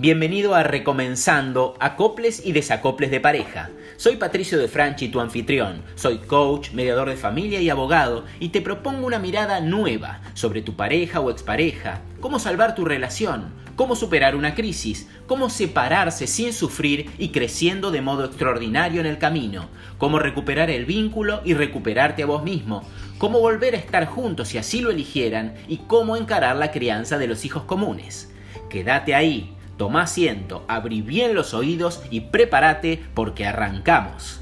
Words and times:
Bienvenido 0.00 0.54
a 0.54 0.62
Recomenzando 0.62 1.74
Acoples 1.80 2.46
y 2.46 2.52
Desacoples 2.52 3.10
de 3.10 3.18
Pareja. 3.18 3.70
Soy 3.96 4.14
Patricio 4.14 4.56
de 4.56 4.68
Franchi, 4.68 5.08
tu 5.08 5.18
anfitrión. 5.18 5.82
Soy 5.96 6.18
coach, 6.18 6.70
mediador 6.70 7.08
de 7.08 7.16
familia 7.16 7.60
y 7.60 7.68
abogado 7.68 8.24
y 8.38 8.50
te 8.50 8.62
propongo 8.62 9.08
una 9.08 9.18
mirada 9.18 9.58
nueva 9.58 10.20
sobre 10.34 10.62
tu 10.62 10.76
pareja 10.76 11.18
o 11.18 11.32
expareja, 11.32 12.02
cómo 12.20 12.38
salvar 12.38 12.76
tu 12.76 12.84
relación, 12.84 13.52
cómo 13.74 13.96
superar 13.96 14.36
una 14.36 14.54
crisis, 14.54 15.08
cómo 15.26 15.50
separarse 15.50 16.28
sin 16.28 16.52
sufrir 16.52 17.10
y 17.18 17.30
creciendo 17.30 17.90
de 17.90 18.00
modo 18.00 18.24
extraordinario 18.24 19.00
en 19.00 19.06
el 19.08 19.18
camino, 19.18 19.68
cómo 19.98 20.20
recuperar 20.20 20.70
el 20.70 20.86
vínculo 20.86 21.40
y 21.44 21.54
recuperarte 21.54 22.22
a 22.22 22.26
vos 22.26 22.44
mismo, 22.44 22.88
cómo 23.18 23.40
volver 23.40 23.74
a 23.74 23.78
estar 23.78 24.06
juntos 24.06 24.46
si 24.46 24.58
así 24.58 24.80
lo 24.80 24.92
eligieran 24.92 25.54
y 25.66 25.78
cómo 25.88 26.16
encarar 26.16 26.54
la 26.54 26.70
crianza 26.70 27.18
de 27.18 27.26
los 27.26 27.44
hijos 27.44 27.64
comunes. 27.64 28.32
Quédate 28.70 29.16
ahí 29.16 29.57
Toma 29.78 30.02
asiento, 30.02 30.64
abrí 30.66 31.02
bien 31.02 31.36
los 31.36 31.54
oídos 31.54 32.02
y 32.10 32.22
prepárate 32.22 33.00
porque 33.14 33.46
arrancamos. 33.46 34.40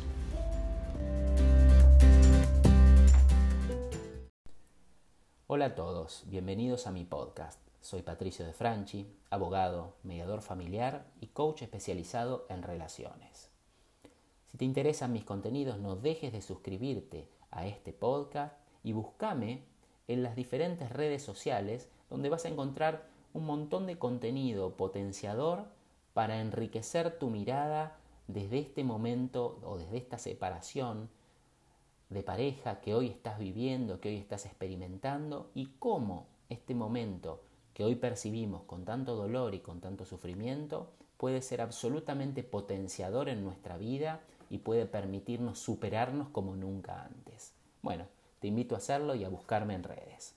Hola 5.46 5.66
a 5.66 5.74
todos, 5.74 6.24
bienvenidos 6.28 6.86
a 6.86 6.90
mi 6.90 7.04
podcast. 7.04 7.60
Soy 7.82 8.00
Patricio 8.00 8.46
de 8.46 8.54
Franchi, 8.54 9.14
abogado, 9.28 9.96
mediador 10.04 10.40
familiar 10.40 11.04
y 11.20 11.26
coach 11.26 11.60
especializado 11.60 12.46
en 12.48 12.62
relaciones. 12.62 13.50
Si 14.50 14.56
te 14.56 14.64
interesan 14.64 15.12
mis 15.12 15.24
contenidos, 15.26 15.78
no 15.78 15.96
dejes 15.96 16.32
de 16.32 16.40
suscribirte 16.40 17.28
a 17.50 17.66
este 17.66 17.92
podcast 17.92 18.56
y 18.82 18.95
búscame 18.95 19.64
en 20.09 20.23
las 20.23 20.34
diferentes 20.34 20.90
redes 20.90 21.23
sociales 21.23 21.90
donde 22.09 22.30
vas 22.30 22.46
a 22.46 22.48
encontrar 22.48 23.14
un 23.36 23.45
montón 23.45 23.86
de 23.86 23.98
contenido 23.98 24.76
potenciador 24.76 25.66
para 26.15 26.40
enriquecer 26.40 27.18
tu 27.18 27.29
mirada 27.29 27.98
desde 28.28 28.59
este 28.59 28.82
momento 28.82 29.60
o 29.62 29.76
desde 29.76 29.98
esta 29.98 30.16
separación 30.16 31.10
de 32.09 32.23
pareja 32.23 32.80
que 32.80 32.95
hoy 32.95 33.09
estás 33.09 33.38
viviendo, 33.38 34.01
que 34.01 34.09
hoy 34.09 34.16
estás 34.16 34.46
experimentando 34.46 35.51
y 35.54 35.66
cómo 35.78 36.28
este 36.48 36.74
momento 36.74 37.43
que 37.74 37.84
hoy 37.84 37.96
percibimos 37.96 38.62
con 38.62 38.87
tanto 38.87 39.15
dolor 39.15 39.54
y 39.54 39.60
con 39.60 39.80
tanto 39.82 40.06
sufrimiento 40.06 40.88
puede 41.18 41.43
ser 41.43 41.60
absolutamente 41.60 42.43
potenciador 42.43 43.28
en 43.28 43.45
nuestra 43.45 43.76
vida 43.76 44.21
y 44.48 44.59
puede 44.59 44.87
permitirnos 44.87 45.59
superarnos 45.59 46.30
como 46.30 46.56
nunca 46.56 47.04
antes. 47.04 47.52
Bueno, 47.82 48.06
te 48.40 48.48
invito 48.48 48.74
a 48.74 48.78
hacerlo 48.78 49.15
y 49.15 49.24
a 49.24 49.28
buscarme 49.28 49.74
en 49.74 49.82
redes. 49.82 50.34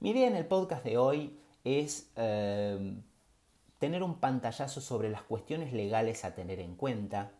Mi 0.00 0.10
en 0.22 0.34
el 0.34 0.46
podcast 0.46 0.84
de 0.84 0.96
hoy 0.96 1.38
es 1.64 2.10
em, 2.16 3.02
tener 3.78 4.02
un 4.02 4.16
pantallazo 4.16 4.80
sobre 4.80 5.10
las 5.10 5.22
cuestiones 5.22 5.72
legales 5.72 6.24
a 6.24 6.34
tener 6.34 6.60
en 6.60 6.74
cuenta, 6.74 7.32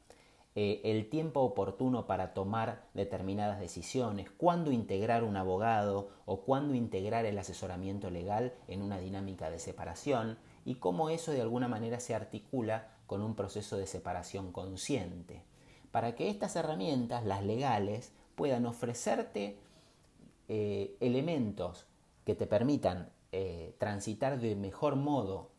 eh, 0.55 0.80
el 0.84 1.08
tiempo 1.08 1.41
oportuno 1.41 2.06
para 2.06 2.34
tomar 2.34 2.83
determinadas 2.94 3.60
decisiones, 3.60 4.30
cuándo 4.30 4.72
integrar 4.72 5.22
un 5.22 5.36
abogado 5.36 6.10
o 6.27 6.41
cuándo 6.41 6.75
integrar 6.75 7.27
el 7.27 7.38
asesoramiento 7.38 8.10
legal 8.10 8.55
en 8.66 8.83
una 8.83 8.98
dinámica 8.98 9.50
de 9.50 9.60
separación 9.60 10.36
y 10.64 10.77
cómo 10.77 11.10
eso 11.10 11.30
de 11.30 11.42
alguna 11.42 11.69
manera 11.69 12.00
se 12.00 12.14
articula 12.14 12.88
con 13.06 13.22
un 13.22 13.36
proceso 13.36 13.77
de 13.77 13.86
separación 13.86 14.50
consciente. 14.50 15.42
Para 15.92 16.14
que 16.14 16.28
estas 16.28 16.56
herramientas, 16.56 17.25
las 17.25 17.44
legales, 17.44 18.12
puedan 18.34 18.66
ofrecerte 18.66 19.58
eh, 20.48 20.97
elementos 21.00 21.86
que 22.25 22.34
te 22.34 22.47
permitan 22.47 23.10
eh, 23.32 23.74
transitar 23.78 24.40
de 24.40 24.56
mejor 24.56 24.96
modo 24.96 25.50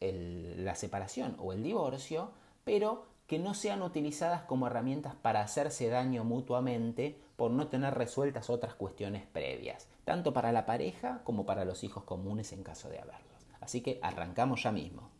la 0.00 0.74
separación 0.74 1.36
o 1.38 1.52
el 1.52 1.62
divorcio, 1.62 2.32
pero 2.64 3.06
que 3.26 3.38
no 3.38 3.54
sean 3.54 3.82
utilizadas 3.82 4.42
como 4.42 4.66
herramientas 4.66 5.14
para 5.14 5.42
hacerse 5.42 5.88
daño 5.88 6.24
mutuamente 6.24 7.16
por 7.36 7.52
no 7.52 7.68
tener 7.68 7.94
resueltas 7.94 8.50
otras 8.50 8.74
cuestiones 8.74 9.24
previas, 9.32 9.88
tanto 10.04 10.32
para 10.32 10.50
la 10.50 10.66
pareja 10.66 11.22
como 11.22 11.46
para 11.46 11.64
los 11.64 11.84
hijos 11.84 12.02
comunes 12.02 12.52
en 12.52 12.64
caso 12.64 12.88
de 12.88 12.98
haberlos. 12.98 13.46
Así 13.60 13.82
que 13.82 14.00
arrancamos 14.02 14.64
ya 14.64 14.72
mismo. 14.72 15.10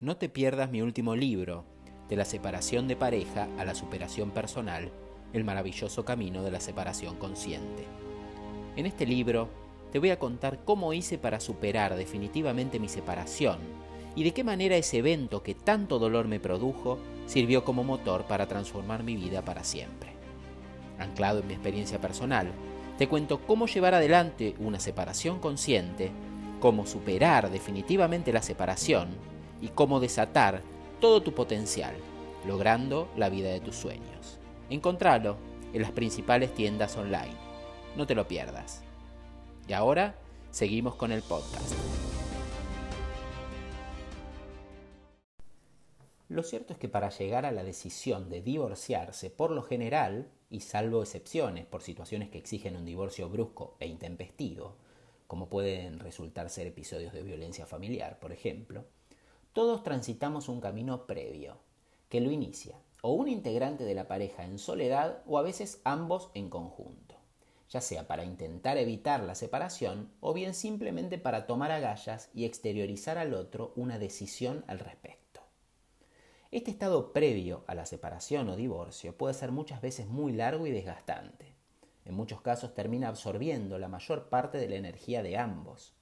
No 0.00 0.18
te 0.18 0.28
pierdas 0.28 0.70
mi 0.70 0.82
último 0.82 1.16
libro, 1.16 1.64
de 2.08 2.16
la 2.16 2.24
separación 2.24 2.86
de 2.88 2.96
pareja 2.96 3.48
a 3.58 3.64
la 3.64 3.74
superación 3.74 4.30
personal, 4.30 4.90
el 5.32 5.44
maravilloso 5.44 6.04
camino 6.04 6.42
de 6.42 6.50
la 6.50 6.60
separación 6.60 7.16
consciente. 7.16 7.86
En 8.76 8.86
este 8.86 9.06
libro 9.06 9.48
te 9.94 10.00
voy 10.00 10.10
a 10.10 10.18
contar 10.18 10.58
cómo 10.64 10.92
hice 10.92 11.18
para 11.18 11.38
superar 11.38 11.94
definitivamente 11.94 12.80
mi 12.80 12.88
separación 12.88 13.58
y 14.16 14.24
de 14.24 14.32
qué 14.32 14.42
manera 14.42 14.74
ese 14.74 14.98
evento 14.98 15.44
que 15.44 15.54
tanto 15.54 16.00
dolor 16.00 16.26
me 16.26 16.40
produjo 16.40 16.98
sirvió 17.26 17.62
como 17.62 17.84
motor 17.84 18.24
para 18.24 18.48
transformar 18.48 19.04
mi 19.04 19.14
vida 19.14 19.42
para 19.44 19.62
siempre. 19.62 20.10
Anclado 20.98 21.38
en 21.38 21.46
mi 21.46 21.54
experiencia 21.54 22.00
personal, 22.00 22.50
te 22.98 23.06
cuento 23.06 23.46
cómo 23.46 23.68
llevar 23.68 23.94
adelante 23.94 24.56
una 24.58 24.80
separación 24.80 25.38
consciente, 25.38 26.10
cómo 26.58 26.86
superar 26.86 27.48
definitivamente 27.52 28.32
la 28.32 28.42
separación 28.42 29.10
y 29.62 29.68
cómo 29.68 30.00
desatar 30.00 30.62
todo 31.00 31.22
tu 31.22 31.34
potencial, 31.34 31.94
logrando 32.48 33.08
la 33.16 33.28
vida 33.28 33.50
de 33.50 33.60
tus 33.60 33.76
sueños. 33.76 34.40
Encontralo 34.70 35.36
en 35.72 35.82
las 35.82 35.92
principales 35.92 36.52
tiendas 36.52 36.96
online. 36.96 37.36
No 37.96 38.08
te 38.08 38.16
lo 38.16 38.26
pierdas. 38.26 38.83
Y 39.66 39.72
ahora 39.72 40.14
seguimos 40.50 40.94
con 40.94 41.10
el 41.10 41.22
podcast. 41.22 41.74
Lo 46.28 46.42
cierto 46.42 46.72
es 46.72 46.78
que 46.78 46.88
para 46.88 47.10
llegar 47.10 47.46
a 47.46 47.52
la 47.52 47.64
decisión 47.64 48.28
de 48.28 48.42
divorciarse, 48.42 49.30
por 49.30 49.50
lo 49.50 49.62
general, 49.62 50.30
y 50.50 50.60
salvo 50.60 51.02
excepciones 51.02 51.66
por 51.66 51.82
situaciones 51.82 52.28
que 52.28 52.38
exigen 52.38 52.76
un 52.76 52.84
divorcio 52.84 53.28
brusco 53.28 53.76
e 53.80 53.86
intempestivo, 53.86 54.76
como 55.26 55.48
pueden 55.48 55.98
resultar 55.98 56.50
ser 56.50 56.66
episodios 56.66 57.12
de 57.12 57.22
violencia 57.22 57.66
familiar, 57.66 58.18
por 58.18 58.32
ejemplo, 58.32 58.84
todos 59.52 59.82
transitamos 59.82 60.48
un 60.48 60.60
camino 60.60 61.06
previo, 61.06 61.58
que 62.08 62.20
lo 62.20 62.30
inicia 62.30 62.78
o 63.00 63.12
un 63.12 63.28
integrante 63.28 63.84
de 63.84 63.94
la 63.94 64.08
pareja 64.08 64.44
en 64.44 64.58
soledad 64.58 65.22
o 65.26 65.38
a 65.38 65.42
veces 65.42 65.80
ambos 65.84 66.30
en 66.34 66.50
conjunto 66.50 67.13
ya 67.74 67.80
sea 67.80 68.06
para 68.06 68.24
intentar 68.24 68.78
evitar 68.78 69.24
la 69.24 69.34
separación 69.34 70.12
o 70.20 70.32
bien 70.32 70.54
simplemente 70.54 71.18
para 71.18 71.44
tomar 71.44 71.72
agallas 71.72 72.30
y 72.32 72.44
exteriorizar 72.44 73.18
al 73.18 73.34
otro 73.34 73.72
una 73.74 73.98
decisión 73.98 74.64
al 74.68 74.78
respecto. 74.78 75.40
Este 76.52 76.70
estado 76.70 77.12
previo 77.12 77.64
a 77.66 77.74
la 77.74 77.84
separación 77.84 78.48
o 78.48 78.54
divorcio 78.54 79.18
puede 79.18 79.34
ser 79.34 79.50
muchas 79.50 79.82
veces 79.82 80.06
muy 80.06 80.32
largo 80.32 80.68
y 80.68 80.70
desgastante. 80.70 81.52
En 82.04 82.14
muchos 82.14 82.40
casos 82.42 82.74
termina 82.74 83.08
absorbiendo 83.08 83.76
la 83.80 83.88
mayor 83.88 84.28
parte 84.28 84.58
de 84.58 84.68
la 84.68 84.76
energía 84.76 85.24
de 85.24 85.36
ambos. 85.36 85.96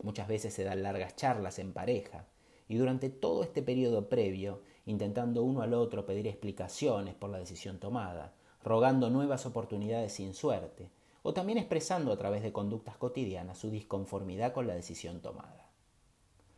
Muchas 0.00 0.28
veces 0.28 0.54
se 0.54 0.62
dan 0.62 0.84
largas 0.84 1.16
charlas 1.16 1.58
en 1.58 1.72
pareja 1.72 2.28
y 2.68 2.76
durante 2.76 3.10
todo 3.10 3.42
este 3.42 3.62
periodo 3.62 4.08
previo, 4.08 4.62
intentando 4.86 5.42
uno 5.42 5.62
al 5.62 5.74
otro 5.74 6.06
pedir 6.06 6.28
explicaciones 6.28 7.16
por 7.16 7.30
la 7.30 7.40
decisión 7.40 7.80
tomada, 7.80 8.32
rogando 8.62 9.10
nuevas 9.10 9.44
oportunidades 9.44 10.12
sin 10.12 10.34
suerte, 10.34 10.88
o 11.22 11.34
también 11.34 11.58
expresando 11.58 12.12
a 12.12 12.16
través 12.16 12.42
de 12.42 12.52
conductas 12.52 12.96
cotidianas 12.96 13.58
su 13.58 13.70
disconformidad 13.70 14.52
con 14.52 14.66
la 14.66 14.74
decisión 14.74 15.20
tomada. 15.20 15.68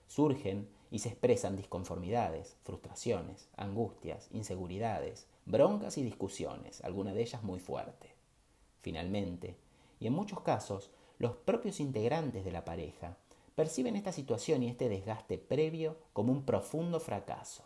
Surgen 0.06 0.69
y 0.91 0.99
se 0.99 1.09
expresan 1.09 1.56
disconformidades, 1.56 2.56
frustraciones, 2.62 3.49
angustias, 3.56 4.28
inseguridades, 4.31 5.27
broncas 5.47 5.97
y 5.99 6.03
discusiones, 6.03 6.84
algunas 6.84 7.15
de 7.15 7.23
ellas 7.23 7.43
muy 7.43 7.61
fuertes. 7.61 8.11
Finalmente, 8.81 9.56
y 10.00 10.06
en 10.06 10.12
muchos 10.12 10.41
casos, 10.41 10.91
los 11.19 11.37
propios 11.37 11.81
integrantes 11.81 12.44
de 12.44 12.53
la 12.53 12.65
pareja 12.65 13.17
perciben 13.55 13.97
esta 13.97 14.12
situación 14.12 14.62
y 14.62 14.69
este 14.69 14.88
desgaste 14.88 15.38
previo 15.38 15.97
como 16.12 16.32
un 16.32 16.44
profundo 16.44 17.00
fracaso, 17.00 17.62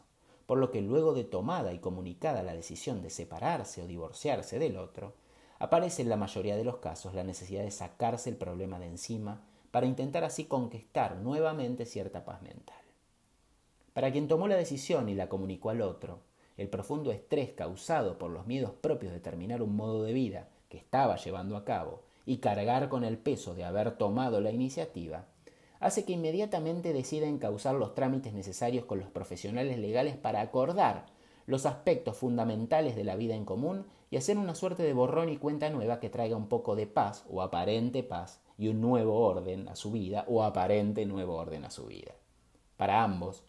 por 0.46 0.58
lo 0.58 0.70
que 0.70 0.80
luego 0.80 1.14
de 1.14 1.24
tomada 1.24 1.72
y 1.72 1.78
comunicada 1.78 2.42
la 2.42 2.54
decisión 2.54 3.02
de 3.02 3.10
separarse 3.10 3.82
o 3.82 3.86
divorciarse 3.86 4.58
del 4.58 4.76
otro, 4.76 5.14
aparece 5.58 6.02
en 6.02 6.08
la 6.08 6.16
mayoría 6.16 6.56
de 6.56 6.64
los 6.64 6.76
casos 6.76 7.14
la 7.14 7.24
necesidad 7.24 7.62
de 7.62 7.70
sacarse 7.70 8.30
el 8.30 8.36
problema 8.36 8.78
de 8.78 8.86
encima 8.86 9.42
para 9.70 9.86
intentar 9.86 10.24
así 10.24 10.44
conquistar 10.44 11.16
nuevamente 11.16 11.86
cierta 11.86 12.24
paz 12.24 12.42
mental. 12.42 12.76
Para 13.92 14.12
quien 14.12 14.28
tomó 14.28 14.48
la 14.48 14.56
decisión 14.56 15.08
y 15.08 15.14
la 15.14 15.28
comunicó 15.28 15.70
al 15.70 15.80
otro, 15.80 16.20
el 16.56 16.68
profundo 16.68 17.12
estrés 17.12 17.50
causado 17.50 18.18
por 18.18 18.30
los 18.30 18.46
miedos 18.46 18.72
propios 18.72 19.12
de 19.12 19.20
terminar 19.20 19.62
un 19.62 19.76
modo 19.76 20.02
de 20.02 20.12
vida 20.12 20.48
que 20.68 20.78
estaba 20.78 21.16
llevando 21.16 21.56
a 21.56 21.64
cabo 21.64 22.02
y 22.24 22.38
cargar 22.38 22.88
con 22.88 23.04
el 23.04 23.18
peso 23.18 23.54
de 23.54 23.64
haber 23.64 23.92
tomado 23.92 24.40
la 24.40 24.50
iniciativa, 24.50 25.26
hace 25.80 26.04
que 26.04 26.12
inmediatamente 26.12 26.92
decida 26.92 27.26
encauzar 27.26 27.74
los 27.74 27.94
trámites 27.94 28.32
necesarios 28.32 28.84
con 28.84 28.98
los 28.98 29.08
profesionales 29.08 29.78
legales 29.78 30.16
para 30.16 30.40
acordar 30.40 31.06
los 31.46 31.66
aspectos 31.66 32.16
fundamentales 32.16 32.96
de 32.96 33.04
la 33.04 33.16
vida 33.16 33.34
en 33.34 33.44
común 33.44 33.86
y 34.10 34.16
hacer 34.16 34.38
una 34.38 34.54
suerte 34.54 34.82
de 34.82 34.92
borrón 34.92 35.28
y 35.28 35.36
cuenta 35.36 35.70
nueva 35.70 36.00
que 36.00 36.10
traiga 36.10 36.36
un 36.36 36.48
poco 36.48 36.76
de 36.76 36.86
paz 36.86 37.24
o 37.30 37.42
aparente 37.42 38.02
paz 38.02 38.40
y 38.58 38.68
un 38.68 38.80
nuevo 38.80 39.20
orden 39.20 39.68
a 39.68 39.76
su 39.76 39.90
vida 39.90 40.24
o 40.28 40.42
aparente 40.42 41.06
nuevo 41.06 41.36
orden 41.36 41.64
a 41.64 41.70
su 41.70 41.86
vida. 41.86 42.14
Para 42.76 43.02
ambos, 43.02 43.42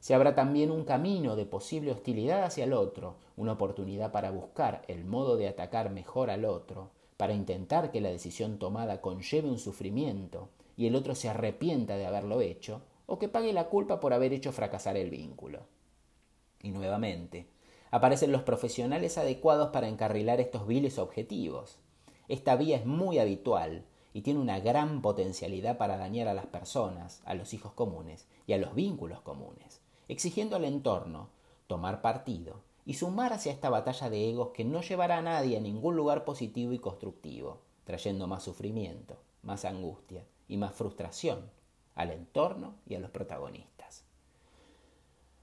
se 0.00 0.14
habrá 0.14 0.34
también 0.34 0.70
un 0.70 0.84
camino 0.84 1.34
de 1.34 1.46
posible 1.46 1.90
hostilidad 1.90 2.44
hacia 2.44 2.64
el 2.64 2.74
otro, 2.74 3.16
una 3.36 3.52
oportunidad 3.52 4.12
para 4.12 4.30
buscar 4.30 4.82
el 4.86 5.04
modo 5.04 5.36
de 5.36 5.48
atacar 5.48 5.90
mejor 5.90 6.30
al 6.30 6.44
otro, 6.44 6.90
para 7.16 7.32
intentar 7.32 7.90
que 7.90 8.00
la 8.00 8.10
decisión 8.10 8.58
tomada 8.58 9.00
conlleve 9.00 9.48
un 9.48 9.58
sufrimiento 9.58 10.50
y 10.76 10.86
el 10.86 10.94
otro 10.94 11.14
se 11.14 11.28
arrepienta 11.28 11.96
de 11.96 12.04
haberlo 12.04 12.40
hecho, 12.40 12.82
o 13.06 13.18
que 13.18 13.28
pague 13.28 13.52
la 13.52 13.68
culpa 13.68 14.00
por 14.00 14.12
haber 14.12 14.32
hecho 14.32 14.52
fracasar 14.52 14.96
el 14.96 15.10
vínculo. 15.10 15.60
Y 16.62 16.70
nuevamente, 16.70 17.46
aparecen 17.94 18.32
los 18.32 18.42
profesionales 18.42 19.18
adecuados 19.18 19.68
para 19.68 19.86
encarrilar 19.86 20.40
estos 20.40 20.66
viles 20.66 20.98
objetivos. 20.98 21.78
Esta 22.26 22.56
vía 22.56 22.76
es 22.76 22.86
muy 22.86 23.20
habitual 23.20 23.84
y 24.12 24.22
tiene 24.22 24.40
una 24.40 24.58
gran 24.58 25.00
potencialidad 25.00 25.78
para 25.78 25.96
dañar 25.96 26.26
a 26.26 26.34
las 26.34 26.46
personas, 26.46 27.22
a 27.24 27.34
los 27.34 27.54
hijos 27.54 27.72
comunes 27.74 28.26
y 28.48 28.52
a 28.52 28.58
los 28.58 28.74
vínculos 28.74 29.20
comunes, 29.20 29.80
exigiendo 30.08 30.56
al 30.56 30.64
entorno 30.64 31.28
tomar 31.68 32.02
partido 32.02 32.62
y 32.84 32.94
sumar 32.94 33.32
hacia 33.32 33.52
esta 33.52 33.70
batalla 33.70 34.10
de 34.10 34.28
egos 34.28 34.48
que 34.48 34.64
no 34.64 34.80
llevará 34.80 35.18
a 35.18 35.22
nadie 35.22 35.56
a 35.56 35.60
ningún 35.60 35.94
lugar 35.94 36.24
positivo 36.24 36.72
y 36.72 36.80
constructivo, 36.80 37.60
trayendo 37.84 38.26
más 38.26 38.42
sufrimiento, 38.42 39.18
más 39.42 39.64
angustia 39.64 40.24
y 40.48 40.56
más 40.56 40.74
frustración 40.74 41.48
al 41.94 42.10
entorno 42.10 42.74
y 42.88 42.96
a 42.96 42.98
los 42.98 43.12
protagonistas. 43.12 43.73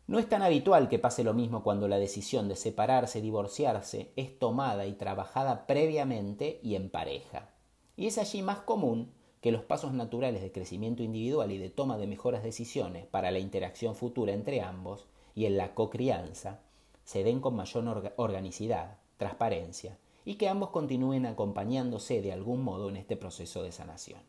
No 0.08 0.20
es 0.20 0.28
tan 0.28 0.42
habitual 0.42 0.90
que 0.90 1.00
pase 1.00 1.24
lo 1.24 1.34
mismo 1.34 1.64
cuando 1.64 1.88
la 1.88 2.00
decisión 2.00 2.48
de 2.50 2.56
separarse, 2.56 3.22
divorciarse, 3.22 4.12
es 4.16 4.38
tomada 4.38 4.86
y 4.86 4.94
trabajada 4.94 5.68
previamente 5.68 6.60
y 6.64 6.76
en 6.76 6.90
pareja. 6.90 7.50
Y 7.96 8.08
es 8.08 8.18
allí 8.18 8.42
más 8.42 8.60
común 8.60 9.14
que 9.42 9.52
los 9.52 9.64
pasos 9.64 9.94
naturales 9.94 10.42
de 10.42 10.52
crecimiento 10.52 11.04
individual 11.04 11.52
y 11.52 11.58
de 11.58 11.70
toma 11.70 11.98
de 11.98 12.08
mejores 12.08 12.44
decisiones 12.44 13.06
para 13.06 13.32
la 13.32 13.40
interacción 13.40 13.96
futura 13.96 14.34
entre 14.34 14.62
ambos 14.62 15.08
y 15.34 15.46
en 15.46 15.58
la 15.58 15.74
cocrianza 15.74 16.60
se 17.04 17.24
den 17.24 17.40
con 17.40 17.56
mayor 17.56 18.14
organicidad, 18.18 18.98
transparencia 19.18 19.98
y 20.24 20.36
que 20.36 20.48
ambos 20.48 20.70
continúen 20.70 21.26
acompañándose 21.26 22.22
de 22.22 22.32
algún 22.32 22.64
modo 22.64 22.90
en 22.90 22.98
este 22.98 23.18
proceso 23.18 23.64
de 23.64 23.72
sanación. 23.72 24.22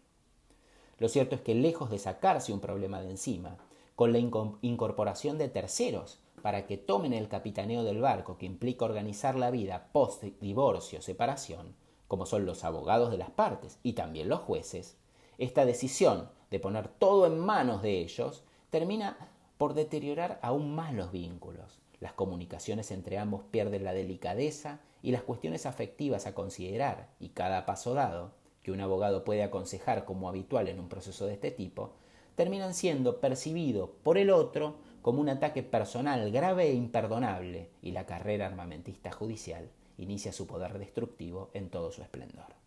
Lo 0.99 1.09
cierto 1.09 1.35
es 1.35 1.43
que 1.43 1.55
lejos 1.55 1.91
de 1.91 1.99
sacarse 1.99 2.53
un 2.53 2.61
problema 2.61 3.03
de 3.03 3.11
encima, 3.11 3.59
con 3.97 4.13
la 4.13 4.19
incorporación 4.19 5.39
de 5.39 5.49
terceros 5.49 6.21
para 6.43 6.67
que 6.67 6.77
tomen 6.77 7.13
el 7.13 7.29
capitaneo 7.29 7.85
del 7.85 8.01
barco 8.01 8.37
que 8.37 8.47
implica 8.47 8.85
organizar 8.85 9.37
la 9.37 9.51
vida 9.51 9.89
post 9.93 10.25
divorcio 10.41 11.01
separación, 11.01 11.75
como 12.09 12.27
son 12.27 12.45
los 12.45 12.65
abogados 12.65 13.11
de 13.11 13.19
las 13.19 13.31
partes 13.31 13.79
y 13.83 13.93
también 13.93 14.29
los 14.29 14.41
jueces, 14.41 14.97
esta 15.39 15.65
decisión 15.65 16.29
de 16.51 16.61
poner 16.61 16.89
todo 16.89 17.27
en 17.27 17.39
manos 17.39 17.83
de 17.83 18.01
ellos 18.01 18.45
termina 18.71 19.17
por 19.57 19.75
deteriorar 19.75 20.39
aún 20.43 20.75
más 20.75 20.93
los 20.93 21.13
vínculos. 21.13 21.81
Las 22.01 22.13
comunicaciones 22.13 22.91
entre 22.91 23.19
ambos 23.19 23.43
pierden 23.51 23.85
la 23.85 23.95
delicadeza 23.95 24.81
y 25.03 25.13
las 25.13 25.23
cuestiones 25.23 25.67
afectivas 25.67 26.27
a 26.27 26.35
considerar 26.35 27.09
y 27.21 27.31
cada 27.31 27.65
paso 27.65 27.95
dado 27.95 28.33
que 28.63 28.73
un 28.73 28.81
abogado 28.81 29.25
puede 29.25 29.43
aconsejar 29.43 30.05
como 30.05 30.29
habitual 30.29 30.69
en 30.69 30.81
un 30.81 30.89
proceso 30.89 31.27
de 31.27 31.35
este 31.35 31.51
tipo, 31.51 31.93
terminan 32.35 32.75
siendo 32.75 33.21
percibidos 33.21 33.91
por 34.03 34.19
el 34.19 34.31
otro 34.31 34.77
como 35.03 35.21
un 35.21 35.29
ataque 35.29 35.63
personal 35.63 36.31
grave 36.31 36.69
e 36.69 36.75
imperdonable 36.75 37.71
y 37.83 37.91
la 37.91 38.07
carrera 38.07 38.47
armamentista 38.47 39.11
judicial 39.11 39.71
inicia 39.99 40.33
su 40.33 40.47
poder 40.47 40.79
destructivo 40.79 41.51
en 41.55 41.69
todo 41.69 41.93
su 41.93 42.03
esplendor. 42.03 42.63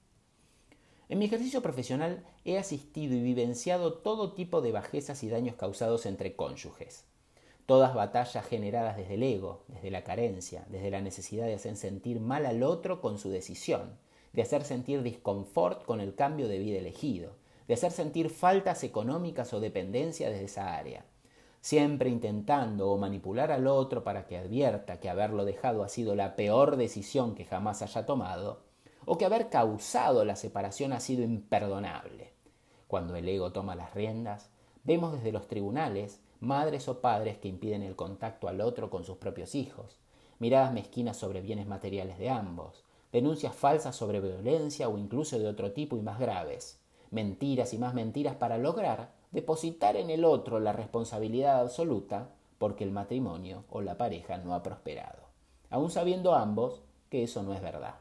En 1.08 1.20
mi 1.20 1.26
ejercicio 1.26 1.62
profesional 1.62 2.24
he 2.46 2.58
asistido 2.58 3.16
y 3.16 3.22
vivenciado 3.22 3.94
todo 3.94 4.34
tipo 4.34 4.62
de 4.62 4.72
bajezas 4.72 5.24
y 5.24 5.30
daños 5.30 5.56
causados 5.56 6.06
entre 6.06 6.36
cónyuges. 6.36 7.06
Todas 7.66 7.94
batallas 7.94 8.46
generadas 8.46 8.98
desde 8.98 9.16
el 9.16 9.24
ego, 9.24 9.64
desde 9.68 9.92
la 9.92 10.04
carencia, 10.04 10.66
desde 10.70 10.92
la 10.92 11.02
necesidad 11.02 11.46
de 11.46 11.56
hacer 11.56 11.78
sentir 11.78 12.20
mal 12.20 12.46
al 12.46 12.64
otro 12.64 13.02
con 13.02 13.18
su 13.18 13.30
decisión, 13.30 13.98
de 14.34 14.42
hacer 14.42 14.64
sentir 14.64 15.04
disconfort 15.04 15.84
con 15.86 16.00
el 16.00 16.16
cambio 16.16 16.48
de 16.48 16.60
vida 16.60 16.80
elegido, 16.80 17.36
de 17.68 17.74
hacer 17.74 17.92
sentir 17.92 18.30
faltas 18.30 18.84
económicas 18.84 19.54
o 19.54 19.60
dependencia 19.60 20.30
desde 20.30 20.46
esa 20.46 20.76
área, 20.76 21.06
siempre 21.62 22.10
intentando 22.10 22.92
o 22.92 22.98
manipular 22.98 23.52
al 23.52 23.68
otro 23.68 24.04
para 24.04 24.28
que 24.28 24.38
advierta 24.38 25.00
que 25.00 25.10
haberlo 25.10 25.46
dejado 25.46 25.84
ha 25.84 25.90
sido 25.90 26.16
la 26.16 26.36
peor 26.36 26.76
decisión 26.76 27.36
que 27.36 27.46
jamás 27.46 27.82
haya 27.82 28.06
tomado, 28.06 28.64
o 29.06 29.18
que 29.18 29.26
haber 29.26 29.50
causado 29.50 30.26
la 30.26 30.36
separación 30.36 30.94
ha 30.94 31.00
sido 31.00 31.24
imperdonable. 31.24 32.34
Cuando 32.88 33.16
el 33.16 33.28
ego 33.28 33.52
toma 33.52 33.76
las 33.76 33.94
riendas, 33.94 34.50
vemos 34.84 35.14
desde 35.14 35.32
los 35.32 35.48
tribunales 35.48 36.20
madres 36.40 36.88
o 36.88 37.02
padres 37.02 37.38
que 37.38 37.48
impiden 37.48 37.82
el 37.82 37.96
contacto 37.96 38.48
al 38.48 38.62
otro 38.62 38.90
con 38.90 39.04
sus 39.04 39.18
propios 39.18 39.56
hijos, 39.56 39.98
miradas 40.40 40.74
mezquinas 40.74 41.18
sobre 41.18 41.42
bienes 41.42 41.66
materiales 41.66 42.18
de 42.20 42.30
ambos, 42.30 42.84
denuncias 43.12 43.56
falsas 43.56 43.96
sobre 43.96 44.20
violencia 44.20 44.90
o 44.90 44.98
incluso 44.98 45.40
de 45.40 45.48
otro 45.48 45.72
tipo 45.72 45.98
y 45.98 46.02
más 46.02 46.20
graves, 46.20 46.80
mentiras 47.16 47.74
y 47.74 47.78
más 47.78 47.94
mentiras 47.94 48.36
para 48.36 48.58
lograr 48.58 49.14
depositar 49.32 49.96
en 49.96 50.10
el 50.10 50.26
otro 50.26 50.60
la 50.60 50.74
responsabilidad 50.74 51.62
absoluta 51.62 52.28
porque 52.58 52.84
el 52.84 52.92
matrimonio 52.92 53.64
o 53.70 53.80
la 53.80 53.98
pareja 53.98 54.38
no 54.38 54.54
ha 54.54 54.62
prosperado, 54.62 55.24
aun 55.70 55.90
sabiendo 55.90 56.36
ambos 56.36 56.82
que 57.10 57.24
eso 57.24 57.42
no 57.42 57.54
es 57.54 57.62
verdad. 57.62 57.96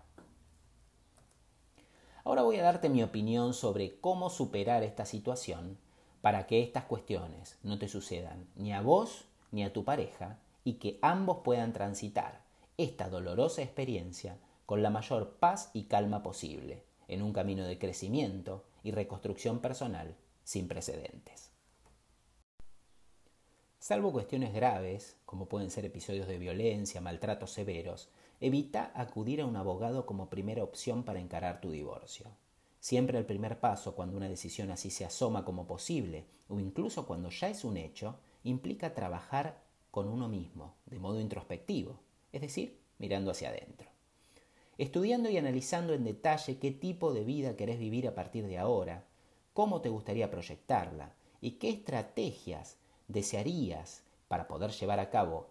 Ahora 2.25 2.43
voy 2.43 2.57
a 2.57 2.65
darte 2.65 2.89
mi 2.89 3.05
opinión 3.05 3.55
sobre 3.55 4.01
cómo 4.01 4.31
superar 4.31 4.83
esta 4.83 5.05
situación 5.05 5.79
para 6.21 6.49
que 6.49 6.65
estas 6.65 6.85
cuestiones 6.85 7.57
no 7.63 7.79
te 7.79 7.87
sucedan 7.87 8.49
ni 8.57 8.73
a 8.73 8.81
vos 8.81 9.27
ni 9.53 9.63
a 9.63 9.73
tu 9.73 9.85
pareja 9.85 10.39
y 10.65 10.75
que 10.75 10.99
ambos 11.03 11.39
puedan 11.45 11.73
transitar 11.73 12.41
esta 12.79 13.09
dolorosa 13.09 13.63
experiencia 13.63 14.39
con 14.67 14.83
la 14.83 14.91
mayor 14.91 15.35
paz 15.39 15.71
y 15.73 15.85
calma 15.85 16.25
posible, 16.25 16.83
en 17.07 17.23
un 17.23 17.33
camino 17.33 17.65
de 17.65 17.79
crecimiento 17.79 18.65
y 18.85 18.93
reconstrucción 18.93 19.59
personal 19.59 20.15
sin 20.45 20.69
precedentes. 20.69 21.51
Salvo 23.81 24.13
cuestiones 24.13 24.55
graves, 24.55 25.17
como 25.27 25.47
pueden 25.47 25.71
ser 25.71 25.85
episodios 25.85 26.29
de 26.29 26.39
violencia, 26.39 27.01
maltratos 27.01 27.51
severos, 27.51 28.09
evita 28.41 28.93
acudir 28.95 29.41
a 29.41 29.47
un 29.47 29.57
abogado 29.57 30.07
como 30.07 30.31
primera 30.31 30.63
opción 30.63 31.03
para 31.03 31.19
encarar 31.19 31.61
tu 31.61 31.71
divorcio. 31.71 32.27
Siempre 32.79 33.19
el 33.19 33.27
primer 33.27 33.59
paso 33.61 33.95
cuando 33.95 34.17
una 34.17 34.29
decisión 34.29 34.71
así 34.71 34.91
se 34.91 35.05
asoma 35.05 35.45
como 35.45 35.67
posible, 35.67 36.27
o 36.49 36.61
incluso 36.61 37.07
cuando 37.07 37.31
ya 37.31 37.49
es 37.49 37.65
un 37.65 37.77
hecho, 37.77 38.19
implica 38.43 38.95
trabajar 38.95 39.63
con 39.91 40.09
uno 40.09 40.29
mismo, 40.29 40.77
de 40.87 40.99
modo 40.99 41.21
introspectivo, 41.21 42.01
es 42.33 42.43
decir, 42.43 42.79
mirando 42.99 43.31
hacia 43.31 43.49
adentro 43.49 43.94
estudiando 44.79 45.31
y 45.31 45.37
analizando 45.37 45.95
en 45.95 46.05
detalle 46.05 46.59
qué 46.59 46.71
tipo 46.71 47.13
de 47.13 47.25
vida 47.25 47.57
querés 47.57 47.79
vivir 47.79 48.09
a 48.09 48.15
partir 48.15 48.47
de 48.47 48.59
ahora, 48.59 49.05
cómo 49.53 49.81
te 49.81 49.89
gustaría 49.89 50.31
proyectarla 50.31 51.15
y 51.41 51.53
qué 51.53 51.71
estrategias 51.71 52.79
desearías 53.09 54.03
para 54.29 54.49
poder 54.49 54.71
llevar 54.73 55.01
a 55.01 55.11
cabo, 55.11 55.49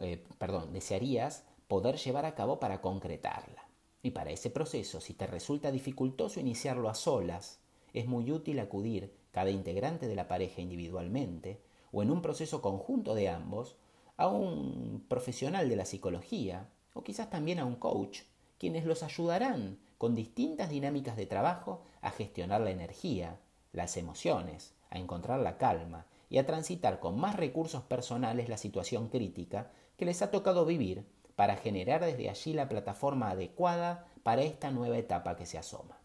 eh, 0.00 0.24
perdón, 0.38 0.72
desearías 0.72 1.44
poder 1.68 1.96
llevar 1.96 2.24
a 2.24 2.34
cabo 2.34 2.60
para 2.60 2.80
concretarla. 2.80 3.66
Y 4.02 4.10
para 4.10 4.30
ese 4.30 4.50
proceso, 4.50 5.00
si 5.00 5.14
te 5.14 5.26
resulta 5.26 5.70
dificultoso 5.70 6.40
iniciarlo 6.40 6.88
a 6.88 6.94
solas, 6.94 7.60
es 7.92 8.06
muy 8.06 8.30
útil 8.32 8.58
acudir 8.58 9.12
cada 9.32 9.50
integrante 9.50 10.08
de 10.08 10.14
la 10.14 10.28
pareja 10.28 10.60
individualmente 10.60 11.60
o 11.92 12.02
en 12.02 12.10
un 12.10 12.22
proceso 12.22 12.62
conjunto 12.62 13.14
de 13.14 13.28
ambos 13.28 13.76
a 14.16 14.28
un 14.28 15.04
profesional 15.08 15.68
de 15.68 15.76
la 15.76 15.84
psicología 15.84 16.68
o 16.94 17.02
quizás 17.02 17.30
también 17.30 17.58
a 17.58 17.64
un 17.64 17.76
coach 17.76 18.20
quienes 18.62 18.84
los 18.84 19.02
ayudarán 19.02 19.80
con 19.98 20.14
distintas 20.14 20.70
dinámicas 20.70 21.16
de 21.16 21.26
trabajo 21.26 21.82
a 22.00 22.12
gestionar 22.12 22.60
la 22.60 22.70
energía, 22.70 23.40
las 23.72 23.96
emociones, 23.96 24.72
a 24.88 25.00
encontrar 25.00 25.40
la 25.40 25.58
calma 25.58 26.06
y 26.30 26.38
a 26.38 26.46
transitar 26.46 27.00
con 27.00 27.18
más 27.18 27.34
recursos 27.34 27.82
personales 27.82 28.48
la 28.48 28.56
situación 28.56 29.08
crítica 29.08 29.72
que 29.96 30.04
les 30.04 30.22
ha 30.22 30.30
tocado 30.30 30.64
vivir 30.64 31.04
para 31.34 31.56
generar 31.56 32.04
desde 32.04 32.30
allí 32.30 32.52
la 32.52 32.68
plataforma 32.68 33.30
adecuada 33.30 34.06
para 34.22 34.42
esta 34.42 34.70
nueva 34.70 34.96
etapa 34.96 35.34
que 35.34 35.44
se 35.44 35.58
asoma. 35.58 35.98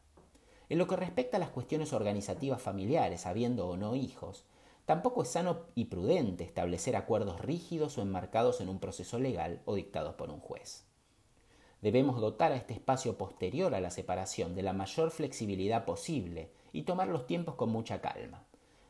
En 0.67 0.79
lo 0.79 0.87
que 0.87 0.95
respecta 0.95 1.37
a 1.37 1.39
las 1.39 1.51
cuestiones 1.51 1.93
organizativas 1.93 2.59
familiares, 2.59 3.27
habiendo 3.27 3.67
o 3.67 3.77
no 3.77 3.93
hijos, 3.95 4.45
tampoco 4.87 5.21
es 5.21 5.29
sano 5.29 5.67
y 5.75 5.85
prudente 5.85 6.43
establecer 6.43 6.95
acuerdos 6.95 7.39
rígidos 7.39 7.99
o 7.99 8.01
enmarcados 8.01 8.61
en 8.61 8.69
un 8.69 8.79
proceso 8.79 9.19
legal 9.19 9.61
o 9.65 9.75
dictados 9.75 10.15
por 10.15 10.31
un 10.31 10.39
juez. 10.39 10.86
Debemos 11.81 12.19
dotar 12.19 12.51
a 12.51 12.55
este 12.55 12.73
espacio 12.73 13.17
posterior 13.17 13.75
a 13.75 13.81
la 13.81 13.91
separación 13.91 14.55
de 14.55 14.63
la 14.63 14.73
mayor 14.73 15.11
flexibilidad 15.11 15.85
posible 15.85 16.49
y 16.73 16.83
tomar 16.83 17.07
los 17.07 17.27
tiempos 17.27 17.53
con 17.55 17.69
mucha 17.69 18.01
calma. 18.01 18.43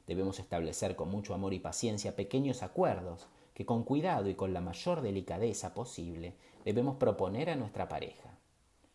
Debemos 0.08 0.40
establecer 0.40 0.96
con 0.96 1.10
mucho 1.10 1.34
amor 1.34 1.54
y 1.54 1.60
paciencia 1.60 2.16
pequeños 2.16 2.64
acuerdos 2.64 3.28
que 3.54 3.66
con 3.66 3.84
cuidado 3.84 4.30
y 4.30 4.36
con 4.36 4.54
la 4.54 4.62
mayor 4.62 5.02
delicadeza 5.02 5.74
posible 5.74 6.36
debemos 6.64 6.96
proponer 6.96 7.50
a 7.50 7.58
nuestra 7.58 7.90
pareja. 7.90 8.38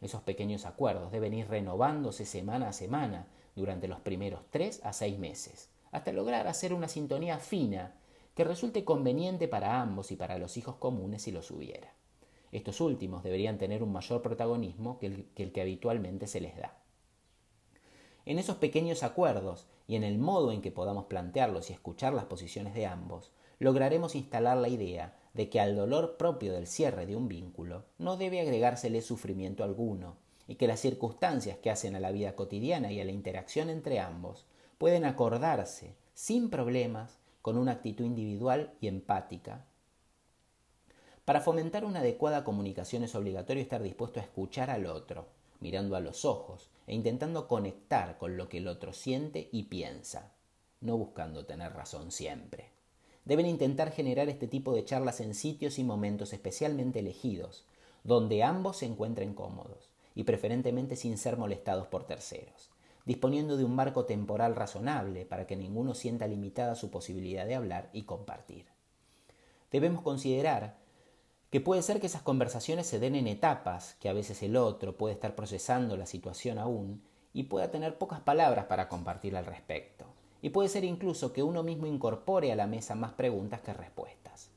Esos 0.01 0.23
pequeños 0.23 0.65
acuerdos 0.65 1.13
deben 1.13 1.35
ir 1.35 1.49
renovándose 1.49 2.25
semana 2.25 2.69
a 2.69 2.73
semana 2.73 3.27
durante 3.55 3.89
los 3.89 4.01
primeros 4.01 4.41
tres 4.51 4.81
a 4.85 4.95
seis 4.95 5.19
meses, 5.19 5.69
hasta 5.91 6.13
lograr 6.13 6.49
hacer 6.49 6.73
una 6.73 6.89
sintonía 6.89 7.39
fina 7.39 7.95
que 8.35 8.45
resulte 8.45 8.85
conveniente 8.85 9.49
para 9.49 9.83
ambos 9.83 10.11
y 10.11 10.17
para 10.17 10.39
los 10.39 10.57
hijos 10.57 10.77
comunes 10.77 11.23
si 11.23 11.31
los 11.31 11.51
hubiera. 11.51 11.93
Estos 12.53 12.81
últimos 12.81 13.23
deberían 13.23 13.59
tener 13.59 13.83
un 13.83 13.93
mayor 13.93 14.23
protagonismo 14.23 14.99
que 14.99 15.07
el, 15.35 15.53
que 15.53 15.61
habitualmente 15.61 16.27
se 16.27 16.41
les 16.41 16.57
da. 16.57 16.77
En 18.25 18.39
esos 18.39 18.57
pequeños 18.57 19.03
acuerdos 19.03 19.67
y 19.89 19.97
en 19.97 20.05
el 20.05 20.19
modo 20.19 20.53
en 20.53 20.63
que 20.63 20.71
podamos 20.71 21.07
plantearlos 21.07 21.71
y 21.71 21.73
escuchar 21.73 22.13
las 22.13 22.27
posiciones 22.27 22.75
de 22.75 22.87
ambos, 22.87 23.33
lograremos 23.59 24.15
instalar 24.15 24.59
la 24.59 24.69
idea 24.69 25.17
de 25.35 25.49
que 25.49 25.61
al 25.61 25.75
dolor 25.75 26.17
propio 26.19 26.53
del 26.53 26.67
cierre 26.67 27.07
de 27.07 27.17
un 27.17 27.27
vínculo 27.27 27.87
no 27.99 28.17
debe 28.17 28.41
agregársele 28.41 29.01
sufrimiento 29.03 29.65
alguno, 29.65 30.17
y 30.47 30.57
que 30.57 30.67
las 30.67 30.81
circunstancias 30.81 31.57
que 31.59 31.71
hacen 31.71 31.97
a 31.97 32.01
la 32.01 32.13
vida 32.13 32.37
cotidiana 32.37 32.93
y 32.93 33.01
a 33.01 33.05
la 33.05 33.13
interacción 33.13 33.71
entre 33.71 34.01
ambos 34.01 34.45
pueden 34.77 35.05
acordarse 35.05 35.95
sin 36.15 36.51
problemas 36.51 37.19
con 37.41 37.57
una 37.57 37.73
actitud 37.73 38.05
individual 38.05 38.75
y 38.81 38.89
empática. 38.89 39.65
Para 41.25 41.41
fomentar 41.41 41.85
una 41.85 42.01
adecuada 42.01 42.43
comunicación 42.43 43.05
es 43.05 43.15
obligatorio 43.15 43.63
estar 43.63 43.81
dispuesto 43.81 44.19
a 44.19 44.25
escuchar 44.25 44.71
al 44.71 44.87
otro, 44.87 45.29
mirando 45.61 45.95
a 45.95 46.01
los 46.01 46.25
ojos 46.25 46.69
e 46.89 46.95
intentando 46.97 47.47
conectar 47.47 48.19
con 48.19 48.37
lo 48.37 48.49
que 48.49 48.59
el 48.59 48.67
otro 48.67 48.93
siente 48.93 49.49
y 49.53 49.65
piensa, 49.65 50.33
no 50.81 50.97
buscando 50.97 51.47
tener 51.47 51.75
razón 51.75 52.11
siempre. 52.11 52.71
Deben 53.25 53.47
intentar 53.47 53.93
generar 53.93 54.29
este 54.29 54.49
tipo 54.49 54.75
de 54.75 54.85
charlas 54.85 55.21
en 55.21 55.37
sitios 55.37 55.79
y 55.79 55.85
momentos 55.85 56.33
especialmente 56.33 56.99
elegidos, 56.99 57.67
donde 58.03 58.43
ambos 58.43 58.79
se 58.79 58.87
encuentren 58.87 59.33
cómodos 59.33 59.91
y 60.17 60.25
preferentemente 60.25 60.97
sin 60.97 61.17
ser 61.19 61.37
molestados 61.37 61.87
por 61.87 62.05
terceros, 62.05 62.71
disponiendo 63.07 63.57
de 63.57 63.65
un 63.65 63.77
marco 63.77 64.07
temporal 64.07 64.57
razonable 64.57 65.25
para 65.25 65.47
que 65.47 65.55
ninguno 65.55 65.95
sienta 65.95 66.27
limitada 66.27 66.75
su 66.75 66.91
posibilidad 66.91 67.47
de 67.47 67.55
hablar 67.55 67.91
y 67.93 68.03
compartir. 68.03 68.67
Debemos 69.71 70.03
considerar 70.03 70.82
que 71.53 71.61
puede 71.61 71.83
ser 71.83 72.01
que 72.01 72.07
esas 72.07 72.23
conversaciones 72.23 72.87
se 72.87 72.99
den 72.99 73.15
en 73.15 73.27
etapas, 73.27 73.95
que 74.01 74.09
a 74.09 74.15
veces 74.15 74.43
el 74.43 74.57
otro 74.57 74.97
puede 74.97 75.13
estar 75.13 75.35
procesando 75.35 75.99
la 75.99 76.07
situación 76.07 76.59
aún 76.59 77.03
y 77.35 77.43
pueda 77.43 77.71
tener 77.71 77.99
pocas 77.99 78.21
palabras 78.21 78.65
para 78.65 78.89
compartir 78.89 79.37
al 79.37 79.45
respecto. 79.45 80.07
Y 80.41 80.49
puede 80.49 80.71
ser 80.71 80.83
incluso 80.83 81.35
que 81.35 81.43
uno 81.43 81.63
mismo 81.63 81.87
incorpore 81.87 82.51
a 82.53 82.57
la 82.57 82.67
mesa 82.67 82.95
más 82.95 83.13
preguntas 83.13 83.61
que 83.61 83.75
respuestas. 83.75 84.49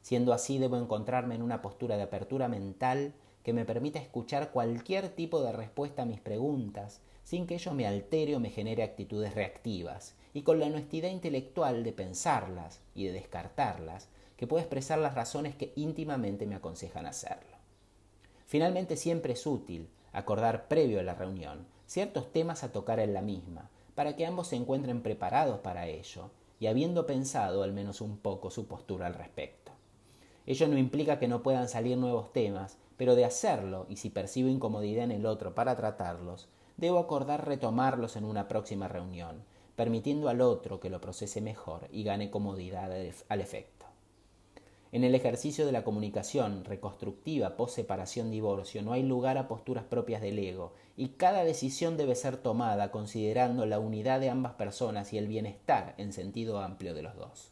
Siendo 0.00 0.32
así, 0.32 0.58
debo 0.58 0.76
encontrarme 0.76 1.34
en 1.34 1.42
una 1.42 1.60
postura 1.60 1.96
de 1.96 2.04
apertura 2.04 2.46
mental 2.46 3.14
que 3.42 3.52
me 3.52 3.64
permita 3.64 3.98
escuchar 3.98 4.52
cualquier 4.52 5.08
tipo 5.08 5.42
de 5.42 5.50
respuesta 5.50 6.02
a 6.02 6.06
mis 6.06 6.20
preguntas, 6.20 7.00
sin 7.24 7.48
que 7.48 7.56
ello 7.56 7.74
me 7.74 7.88
altere 7.88 8.36
o 8.36 8.40
me 8.40 8.50
genere 8.50 8.84
actitudes 8.84 9.34
reactivas, 9.34 10.14
y 10.32 10.42
con 10.42 10.60
la 10.60 10.66
honestidad 10.66 11.10
intelectual 11.10 11.82
de 11.82 11.92
pensarlas 11.92 12.80
y 12.94 13.06
de 13.06 13.12
descartarlas, 13.12 14.08
que 14.36 14.46
pueda 14.46 14.62
expresar 14.62 14.98
las 14.98 15.14
razones 15.14 15.54
que 15.54 15.72
íntimamente 15.76 16.46
me 16.46 16.54
aconsejan 16.54 17.06
hacerlo. 17.06 17.56
Finalmente 18.46 18.96
siempre 18.96 19.32
es 19.32 19.46
útil 19.46 19.88
acordar 20.12 20.68
previo 20.68 21.00
a 21.00 21.02
la 21.02 21.14
reunión 21.14 21.66
ciertos 21.86 22.32
temas 22.32 22.64
a 22.64 22.72
tocar 22.72 22.98
en 22.98 23.14
la 23.14 23.22
misma, 23.22 23.70
para 23.94 24.16
que 24.16 24.26
ambos 24.26 24.48
se 24.48 24.56
encuentren 24.56 25.02
preparados 25.02 25.60
para 25.60 25.86
ello 25.86 26.30
y 26.58 26.66
habiendo 26.66 27.06
pensado 27.06 27.62
al 27.62 27.72
menos 27.72 28.00
un 28.00 28.18
poco 28.18 28.50
su 28.50 28.66
postura 28.66 29.06
al 29.06 29.14
respecto. 29.14 29.72
Ello 30.46 30.68
no 30.68 30.78
implica 30.78 31.18
que 31.18 31.28
no 31.28 31.42
puedan 31.42 31.68
salir 31.68 31.96
nuevos 31.96 32.32
temas, 32.32 32.78
pero 32.96 33.14
de 33.14 33.24
hacerlo, 33.24 33.86
y 33.88 33.96
si 33.96 34.10
percibo 34.10 34.48
incomodidad 34.48 35.04
en 35.04 35.12
el 35.12 35.26
otro 35.26 35.54
para 35.54 35.76
tratarlos, 35.76 36.48
debo 36.76 36.98
acordar 36.98 37.46
retomarlos 37.46 38.16
en 38.16 38.24
una 38.24 38.46
próxima 38.48 38.88
reunión, 38.88 39.42
permitiendo 39.76 40.28
al 40.28 40.40
otro 40.40 40.80
que 40.80 40.90
lo 40.90 41.00
procese 41.00 41.40
mejor 41.40 41.88
y 41.90 42.04
gane 42.04 42.30
comodidad 42.30 42.90
al 43.28 43.40
efecto. 43.40 43.83
En 44.94 45.02
el 45.02 45.16
ejercicio 45.16 45.66
de 45.66 45.72
la 45.72 45.82
comunicación 45.82 46.64
reconstructiva 46.64 47.56
post-separación-divorcio 47.56 48.80
no 48.80 48.92
hay 48.92 49.02
lugar 49.02 49.38
a 49.38 49.48
posturas 49.48 49.82
propias 49.82 50.22
del 50.22 50.38
ego 50.38 50.72
y 50.96 51.08
cada 51.08 51.42
decisión 51.42 51.96
debe 51.96 52.14
ser 52.14 52.36
tomada 52.36 52.92
considerando 52.92 53.66
la 53.66 53.80
unidad 53.80 54.20
de 54.20 54.30
ambas 54.30 54.52
personas 54.52 55.12
y 55.12 55.18
el 55.18 55.26
bienestar 55.26 55.96
en 55.98 56.12
sentido 56.12 56.60
amplio 56.60 56.94
de 56.94 57.02
los 57.02 57.16
dos. 57.16 57.50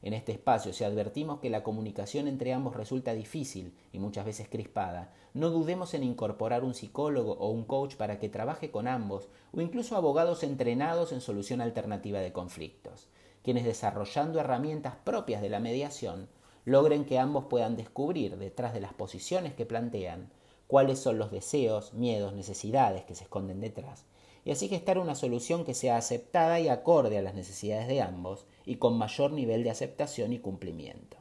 En 0.00 0.14
este 0.14 0.32
espacio, 0.32 0.72
si 0.72 0.84
advertimos 0.84 1.40
que 1.40 1.50
la 1.50 1.62
comunicación 1.62 2.26
entre 2.26 2.54
ambos 2.54 2.74
resulta 2.74 3.12
difícil 3.12 3.74
y 3.92 3.98
muchas 3.98 4.24
veces 4.24 4.48
crispada, 4.48 5.12
no 5.34 5.50
dudemos 5.50 5.92
en 5.92 6.02
incorporar 6.02 6.64
un 6.64 6.72
psicólogo 6.72 7.32
o 7.32 7.50
un 7.50 7.64
coach 7.64 7.96
para 7.96 8.18
que 8.18 8.30
trabaje 8.30 8.70
con 8.70 8.88
ambos 8.88 9.28
o 9.52 9.60
incluso 9.60 9.96
abogados 9.96 10.42
entrenados 10.42 11.12
en 11.12 11.20
solución 11.20 11.60
alternativa 11.60 12.20
de 12.20 12.32
conflictos, 12.32 13.10
quienes 13.42 13.66
desarrollando 13.66 14.40
herramientas 14.40 14.94
propias 15.04 15.42
de 15.42 15.50
la 15.50 15.60
mediación 15.60 16.30
logren 16.68 17.06
que 17.06 17.18
ambos 17.18 17.46
puedan 17.46 17.76
descubrir 17.76 18.36
detrás 18.36 18.74
de 18.74 18.80
las 18.80 18.92
posiciones 18.92 19.54
que 19.54 19.64
plantean 19.64 20.30
cuáles 20.66 20.98
son 20.98 21.18
los 21.18 21.30
deseos, 21.30 21.94
miedos, 21.94 22.34
necesidades 22.34 23.04
que 23.04 23.14
se 23.14 23.24
esconden 23.24 23.60
detrás, 23.60 24.04
y 24.44 24.50
así 24.50 24.68
gestar 24.68 24.98
una 24.98 25.14
solución 25.14 25.64
que 25.64 25.72
sea 25.72 25.96
aceptada 25.96 26.60
y 26.60 26.68
acorde 26.68 27.16
a 27.16 27.22
las 27.22 27.34
necesidades 27.34 27.88
de 27.88 28.02
ambos 28.02 28.44
y 28.66 28.76
con 28.76 28.98
mayor 28.98 29.32
nivel 29.32 29.64
de 29.64 29.70
aceptación 29.70 30.34
y 30.34 30.40
cumplimiento. 30.40 31.16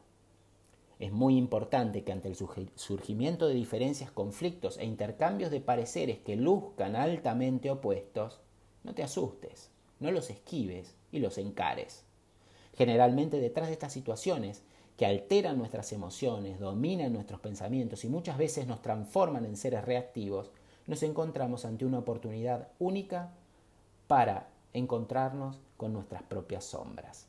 Es 0.99 1.13
muy 1.13 1.37
importante 1.37 2.03
que 2.03 2.11
ante 2.11 2.27
el 2.27 2.35
surgimiento 2.35 3.47
de 3.47 3.53
diferencias, 3.53 4.11
conflictos 4.11 4.77
e 4.77 4.85
intercambios 4.85 5.49
de 5.49 5.61
pareceres 5.61 6.17
que 6.19 6.35
luzcan 6.35 6.97
altamente 6.97 7.71
opuestos, 7.71 8.41
no 8.83 8.93
te 8.93 9.03
asustes, 9.03 9.69
no 9.99 10.11
los 10.11 10.29
esquives 10.29 10.95
y 11.11 11.19
los 11.19 11.37
encares. 11.37 12.03
Generalmente 12.75 13.39
detrás 13.39 13.67
de 13.67 13.73
estas 13.73 13.93
situaciones 13.93 14.63
que 14.97 15.05
alteran 15.05 15.59
nuestras 15.59 15.93
emociones, 15.93 16.59
dominan 16.59 17.13
nuestros 17.13 17.39
pensamientos 17.39 18.03
y 18.03 18.09
muchas 18.09 18.37
veces 18.37 18.65
nos 18.65 18.81
transforman 18.81 19.45
en 19.45 19.55
seres 19.55 19.85
reactivos, 19.85 20.51
nos 20.87 21.03
encontramos 21.03 21.65
ante 21.65 21.85
una 21.85 21.99
oportunidad 21.99 22.69
única 22.79 23.31
para 24.07 24.47
encontrarnos 24.73 25.59
con 25.77 25.93
nuestras 25.93 26.23
propias 26.23 26.65
sombras. 26.65 27.27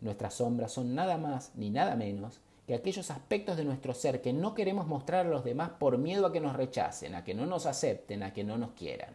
Nuestras 0.00 0.34
sombras 0.34 0.72
son 0.72 0.94
nada 0.94 1.18
más 1.18 1.52
ni 1.54 1.68
nada 1.68 1.94
menos 1.94 2.40
que 2.66 2.74
aquellos 2.74 3.10
aspectos 3.10 3.58
de 3.58 3.64
nuestro 3.64 3.92
ser 3.92 4.22
que 4.22 4.32
no 4.32 4.54
queremos 4.54 4.86
mostrar 4.86 5.26
a 5.26 5.28
los 5.28 5.44
demás 5.44 5.70
por 5.78 5.98
miedo 5.98 6.26
a 6.26 6.32
que 6.32 6.40
nos 6.40 6.56
rechacen, 6.56 7.14
a 7.14 7.24
que 7.24 7.34
no 7.34 7.44
nos 7.44 7.66
acepten, 7.66 8.22
a 8.22 8.32
que 8.32 8.44
no 8.44 8.56
nos 8.56 8.70
quieran. 8.72 9.14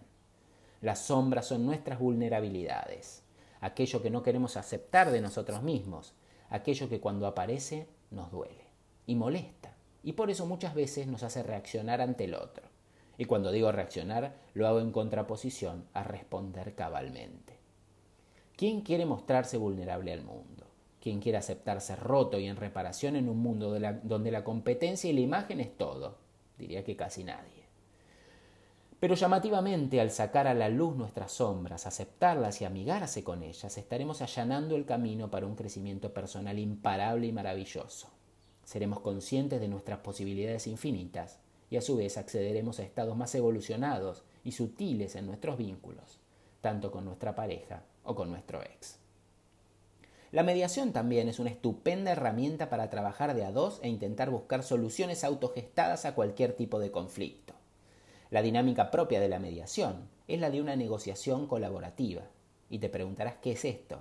Las 0.81 0.99
sombras 0.99 1.47
son 1.47 1.65
nuestras 1.65 1.97
vulnerabilidades, 1.97 3.23
aquello 3.61 4.03
que 4.03 4.11
no 4.11 4.21
queremos 4.21 4.57
aceptar 4.57 5.09
de 5.09 5.21
nosotros 5.21 5.63
mismos, 5.63 6.13
aquello 6.49 6.89
que 6.89 6.99
cuando 6.99 7.25
aparece 7.25 7.87
nos 8.15 8.31
duele 8.31 8.65
y 9.05 9.15
molesta, 9.15 9.75
y 10.03 10.13
por 10.13 10.29
eso 10.29 10.45
muchas 10.45 10.73
veces 10.73 11.07
nos 11.07 11.23
hace 11.23 11.43
reaccionar 11.43 12.01
ante 12.01 12.23
el 12.23 12.33
otro. 12.33 12.63
Y 13.17 13.25
cuando 13.25 13.51
digo 13.51 13.71
reaccionar, 13.71 14.35
lo 14.53 14.67
hago 14.67 14.79
en 14.79 14.91
contraposición 14.91 15.85
a 15.93 16.03
responder 16.03 16.75
cabalmente. 16.75 17.53
¿Quién 18.55 18.81
quiere 18.81 19.05
mostrarse 19.05 19.57
vulnerable 19.57 20.11
al 20.11 20.23
mundo? 20.23 20.65
¿Quién 21.01 21.19
quiere 21.19 21.37
aceptarse 21.37 21.95
roto 21.95 22.39
y 22.39 22.47
en 22.47 22.55
reparación 22.55 23.15
en 23.15 23.29
un 23.29 23.37
mundo 23.37 23.77
donde 24.03 24.31
la 24.31 24.43
competencia 24.43 25.09
y 25.09 25.13
la 25.13 25.19
imagen 25.19 25.59
es 25.59 25.77
todo? 25.77 26.17
Diría 26.57 26.83
que 26.83 26.95
casi 26.95 27.23
nadie. 27.23 27.54
Pero 29.05 29.13
llamativamente, 29.13 30.01
al 30.01 30.09
sacar 30.09 30.47
a 30.47 30.55
la 30.55 30.67
luz 30.67 30.95
nuestras 30.95 31.33
sombras, 31.33 31.85
aceptarlas 31.85 32.59
y 32.59 32.65
amigarse 32.65 33.23
con 33.23 33.43
ellas, 33.43 33.77
estaremos 33.77 34.23
allanando 34.23 34.75
el 34.75 34.87
camino 34.87 35.29
para 35.29 35.45
un 35.45 35.55
crecimiento 35.55 36.11
personal 36.11 36.57
imparable 36.57 37.27
y 37.27 37.31
maravilloso. 37.31 38.07
Seremos 38.63 39.01
conscientes 39.01 39.61
de 39.61 39.67
nuestras 39.67 39.99
posibilidades 39.99 40.65
infinitas 40.65 41.37
y 41.69 41.77
a 41.77 41.81
su 41.81 41.97
vez 41.97 42.17
accederemos 42.17 42.79
a 42.79 42.83
estados 42.83 43.15
más 43.15 43.35
evolucionados 43.35 44.23
y 44.43 44.53
sutiles 44.53 45.15
en 45.15 45.27
nuestros 45.27 45.55
vínculos, 45.59 46.17
tanto 46.61 46.89
con 46.89 47.05
nuestra 47.05 47.35
pareja 47.35 47.83
o 48.05 48.15
con 48.15 48.31
nuestro 48.31 48.63
ex. 48.63 48.97
La 50.31 50.41
mediación 50.41 50.93
también 50.93 51.29
es 51.29 51.37
una 51.37 51.51
estupenda 51.51 52.09
herramienta 52.09 52.71
para 52.71 52.89
trabajar 52.89 53.35
de 53.35 53.45
a 53.45 53.51
dos 53.51 53.79
e 53.83 53.87
intentar 53.87 54.31
buscar 54.31 54.63
soluciones 54.63 55.23
autogestadas 55.23 56.05
a 56.05 56.15
cualquier 56.15 56.53
tipo 56.53 56.79
de 56.79 56.89
conflicto. 56.89 57.54
La 58.31 58.41
dinámica 58.41 58.89
propia 58.89 59.19
de 59.19 59.29
la 59.29 59.39
mediación 59.39 60.09
es 60.27 60.39
la 60.39 60.49
de 60.49 60.59
una 60.59 60.75
negociación 60.75 61.45
colaborativa. 61.47 62.23
Y 62.69 62.79
te 62.79 62.89
preguntarás 62.89 63.35
qué 63.41 63.51
es 63.51 63.65
esto. 63.65 63.99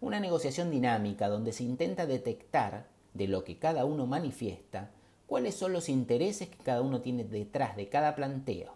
Una 0.00 0.20
negociación 0.20 0.70
dinámica 0.70 1.28
donde 1.28 1.52
se 1.52 1.64
intenta 1.64 2.06
detectar 2.06 2.86
de 3.14 3.26
lo 3.26 3.42
que 3.42 3.58
cada 3.58 3.84
uno 3.84 4.06
manifiesta 4.06 4.90
cuáles 5.26 5.56
son 5.56 5.72
los 5.72 5.88
intereses 5.88 6.48
que 6.48 6.62
cada 6.62 6.82
uno 6.82 7.00
tiene 7.00 7.24
detrás 7.24 7.76
de 7.76 7.88
cada 7.88 8.14
planteo. 8.14 8.74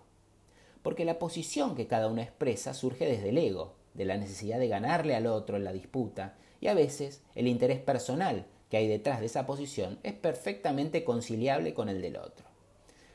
Porque 0.83 1.05
la 1.05 1.19
posición 1.19 1.77
que 1.77 1.87
cada 1.87 2.09
uno 2.09 2.23
expresa 2.23 2.75
surge 2.75 3.07
desde 3.07 3.29
el 3.29 3.39
ego, 3.39 3.75
de 3.95 4.05
la 4.05 4.17
necesidad 4.17 4.59
de 4.59 4.69
ganarle 4.69 5.15
al 5.15 5.27
otro 5.27 5.57
en 5.57 5.65
la 5.65 5.73
disputa, 5.73 6.35
y 6.61 6.67
a 6.67 6.75
veces 6.75 7.23
el 7.35 7.47
interés 7.47 7.79
personal 7.79 8.47
que 8.71 8.79
hay 8.79 8.89
detrás 8.89 9.21
de 9.21 9.27
esa 9.27 9.47
posición 9.47 9.99
es 10.03 10.15
perfectamente 10.15 11.05
conciliable 11.05 11.75
con 11.75 11.89
el 11.89 12.03
del 12.03 12.17
otro. 12.17 12.50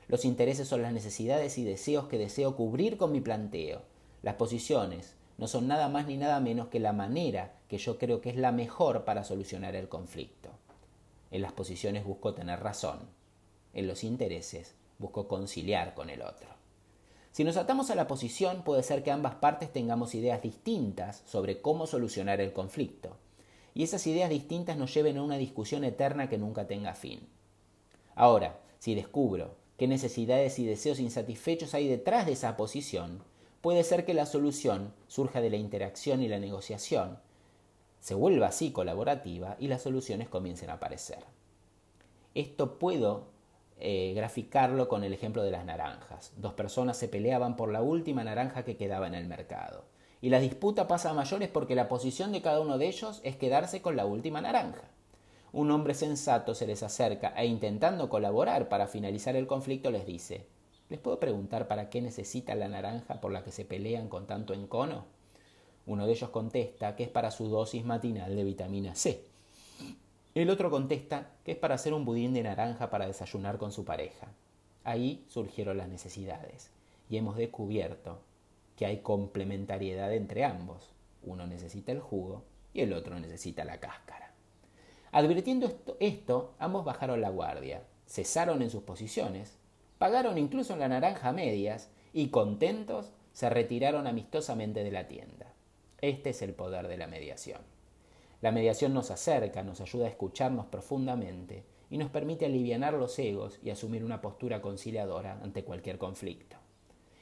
Los 0.08 0.26
intereses 0.26 0.68
son 0.68 0.82
las 0.82 0.94
necesidades 0.94 1.58
y 1.58 1.64
deseos 1.64 2.08
que 2.08 2.18
deseo 2.18 2.56
cubrir 2.56 2.98
con 2.98 3.12
mi 3.12 3.22
planteo. 3.22 3.82
Las 4.22 4.36
posiciones 4.36 5.16
no 5.38 5.48
son 5.48 5.68
nada 5.68 5.90
más 5.90 6.08
ni 6.08 6.18
nada 6.18 6.40
menos 6.40 6.68
que 6.68 6.80
la 6.80 6.94
manera 6.94 7.54
que 7.68 7.78
yo 7.78 7.98
creo 7.98 8.22
que 8.22 8.30
es 8.30 8.36
la 8.36 8.52
mejor 8.52 9.04
para 9.04 9.24
solucionar 9.24 9.76
el 9.76 9.90
conflicto. 9.90 10.50
En 11.32 11.42
las 11.42 11.54
posiciones 11.54 12.06
busco 12.06 12.34
tener 12.34 12.60
razón, 12.60 13.00
en 13.74 13.88
los 13.88 14.04
intereses 14.04 14.76
busco 15.00 15.28
conciliar 15.28 15.94
con 15.94 16.10
el 16.10 16.22
otro. 16.22 16.50
Si 17.32 17.44
nos 17.44 17.58
atamos 17.58 17.90
a 17.90 17.96
la 17.96 18.08
posición, 18.08 18.64
puede 18.64 18.84
ser 18.84 19.04
que 19.04 19.12
ambas 19.12 19.36
partes 19.36 19.74
tengamos 19.74 20.16
ideas 20.16 20.42
distintas 20.42 21.22
sobre 21.26 21.62
cómo 21.62 21.86
solucionar 21.86 22.40
el 22.40 22.54
conflicto, 22.54 23.18
y 23.74 23.84
esas 23.84 24.08
ideas 24.08 24.30
distintas 24.30 24.78
nos 24.78 24.94
lleven 24.94 25.18
a 25.18 25.24
una 25.24 25.36
discusión 25.36 25.84
eterna 25.84 26.30
que 26.30 26.38
nunca 26.38 26.66
tenga 26.66 26.96
fin. 26.96 27.28
Ahora, 28.16 28.62
si 28.80 28.96
descubro 28.96 29.56
qué 29.78 29.88
necesidades 29.88 30.60
y 30.60 30.66
deseos 30.66 31.00
insatisfechos 31.00 31.74
hay 31.74 31.88
detrás 31.88 32.26
de 32.26 32.34
esa 32.34 32.58
posición, 32.58 33.22
puede 33.62 33.84
ser 33.84 34.06
que 34.06 34.14
la 34.14 34.26
solución 34.26 34.94
surja 35.08 35.42
de 35.42 35.50
la 35.50 35.58
interacción 35.58 36.22
y 36.22 36.28
la 36.28 36.40
negociación, 36.40 37.20
se 38.00 38.14
vuelva 38.14 38.48
así 38.48 38.72
colaborativa 38.72 39.56
y 39.60 39.68
las 39.68 39.82
soluciones 39.82 40.30
comiencen 40.30 40.70
a 40.70 40.74
aparecer. 40.74 41.20
Esto 42.36 42.78
puedo 42.78 43.30
eh, 43.80 44.14
graficarlo 44.16 44.88
con 44.88 45.04
el 45.04 45.12
ejemplo 45.12 45.42
de 45.42 45.52
las 45.52 45.66
naranjas. 45.66 46.32
Dos 46.38 46.54
personas 46.54 46.98
se 46.98 47.08
peleaban 47.08 47.56
por 47.56 47.72
la 47.72 47.82
última 47.82 48.24
naranja 48.24 48.64
que 48.64 48.78
quedaba 48.78 49.08
en 49.08 49.16
el 49.16 49.28
mercado. 49.28 49.86
Y 50.22 50.30
la 50.30 50.40
disputa 50.40 50.88
pasa 50.88 51.10
a 51.10 51.14
mayores 51.14 51.50
porque 51.50 51.76
la 51.76 51.90
posición 51.90 52.32
de 52.32 52.42
cada 52.42 52.62
uno 52.62 52.78
de 52.78 52.88
ellos 52.88 53.22
es 53.24 53.36
quedarse 53.36 53.82
con 53.82 53.96
la 53.96 54.06
última 54.06 54.40
naranja. 54.40 54.84
Un 55.56 55.72
hombre 55.72 55.94
sensato 55.94 56.54
se 56.54 56.68
les 56.68 56.84
acerca 56.84 57.30
e 57.30 57.46
intentando 57.46 58.10
colaborar 58.10 58.68
para 58.68 58.88
finalizar 58.88 59.38
el 59.38 59.48
conflicto 59.48 59.90
les 59.90 60.06
dice, 60.06 60.46
¿les 60.90 61.00
puedo 61.00 61.18
preguntar 61.18 61.70
para 61.70 61.90
qué 61.90 62.02
necesita 62.02 62.56
la 62.56 62.68
naranja 62.68 63.22
por 63.22 63.32
la 63.32 63.42
que 63.42 63.54
se 63.54 63.64
pelean 63.64 64.10
con 64.10 64.28
tanto 64.28 64.54
encono? 64.54 65.06
Uno 65.86 66.06
de 66.06 66.12
ellos 66.12 66.30
contesta 66.30 66.98
que 66.98 67.04
es 67.04 67.10
para 67.10 67.32
su 67.32 67.48
dosis 67.48 67.86
matinal 67.86 68.36
de 68.36 68.44
vitamina 68.44 68.96
C. 68.96 69.24
El 70.34 70.50
otro 70.50 70.70
contesta 70.70 71.32
que 71.46 71.54
es 71.54 71.58
para 71.58 71.76
hacer 71.76 71.94
un 71.94 72.04
budín 72.04 72.34
de 72.34 72.44
naranja 72.44 72.90
para 72.90 73.08
desayunar 73.08 73.58
con 73.58 73.72
su 73.72 73.86
pareja. 73.86 74.28
Ahí 74.84 75.24
surgieron 75.30 75.78
las 75.78 75.88
necesidades 75.88 76.70
y 77.10 77.16
hemos 77.16 77.38
descubierto 77.38 78.20
que 78.76 78.88
hay 78.88 78.98
complementariedad 78.98 80.14
entre 80.14 80.44
ambos. 80.44 80.90
Uno 81.24 81.48
necesita 81.48 81.94
el 81.94 82.02
jugo 82.02 82.44
y 82.74 82.82
el 82.82 82.92
otro 82.92 83.18
necesita 83.22 83.64
la 83.64 83.80
cáscara. 83.80 84.25
Advirtiendo 85.16 85.72
esto, 86.02 86.56
ambos 86.60 86.84
bajaron 86.84 87.22
la 87.22 87.30
guardia, 87.30 87.84
cesaron 88.06 88.62
en 88.62 88.70
sus 88.70 88.84
posiciones, 88.84 89.58
pagaron 89.98 90.38
incluso 90.38 90.76
la 90.76 90.90
naranja 90.90 91.32
medias 91.32 91.90
y 92.12 92.28
contentos 92.32 93.14
se 93.32 93.50
retiraron 93.50 94.08
amistosamente 94.08 94.84
de 94.84 94.92
la 94.92 95.08
tienda. 95.08 95.54
Este 96.02 96.32
es 96.32 96.42
el 96.42 96.54
poder 96.54 96.90
de 96.90 96.98
la 96.98 97.08
mediación. 97.08 97.62
La 98.42 98.52
mediación 98.52 98.94
nos 98.94 99.10
acerca, 99.10 99.64
nos 99.64 99.80
ayuda 99.80 100.08
a 100.08 100.10
escucharnos 100.10 100.66
profundamente 100.66 101.64
y 101.90 101.98
nos 101.98 102.10
permite 102.10 102.46
aliviar 102.46 102.92
los 102.96 103.18
egos 103.18 103.58
y 103.64 103.70
asumir 103.70 104.04
una 104.04 104.20
postura 104.20 104.62
conciliadora 104.62 105.40
ante 105.42 105.64
cualquier 105.64 105.98
conflicto. 105.98 106.58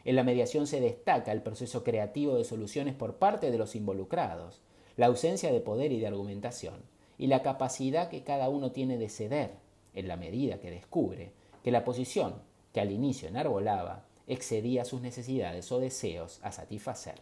En 0.03 0.15
la 0.15 0.23
mediación 0.23 0.65
se 0.65 0.81
destaca 0.81 1.31
el 1.31 1.43
proceso 1.43 1.83
creativo 1.83 2.37
de 2.37 2.43
soluciones 2.43 2.95
por 2.95 3.17
parte 3.17 3.51
de 3.51 3.59
los 3.59 3.75
involucrados, 3.75 4.63
la 4.97 5.05
ausencia 5.05 5.51
de 5.51 5.59
poder 5.59 5.91
y 5.91 5.99
de 5.99 6.07
argumentación, 6.07 6.91
y 7.23 7.27
la 7.27 7.41
capacidad 7.41 8.09
que 8.09 8.25
cada 8.25 8.49
uno 8.49 8.73
tiene 8.73 8.97
de 8.97 9.07
ceder, 9.07 9.51
en 9.93 10.09
la 10.09 10.17
medida 10.17 10.59
que 10.59 10.69
descubre 10.69 11.31
que 11.63 11.71
la 11.71 11.85
posición 11.85 12.33
que 12.73 12.81
al 12.81 12.91
inicio 12.91 13.29
enarbolaba 13.29 14.03
excedía 14.27 14.83
sus 14.83 14.99
necesidades 14.99 15.71
o 15.71 15.79
deseos 15.79 16.41
a 16.43 16.51
satisfacer, 16.51 17.21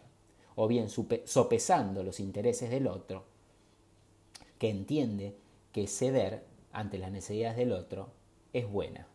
o 0.56 0.66
bien 0.66 0.88
sopesando 0.88 2.02
los 2.02 2.18
intereses 2.18 2.68
del 2.68 2.88
otro, 2.88 3.22
que 4.58 4.70
entiende 4.70 5.36
que 5.70 5.86
ceder 5.86 6.42
ante 6.72 6.98
las 6.98 7.12
necesidades 7.12 7.56
del 7.56 7.70
otro 7.70 8.08
es 8.52 8.68
buena. 8.68 9.06